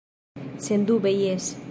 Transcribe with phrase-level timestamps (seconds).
[0.65, 1.53] Sendube jes.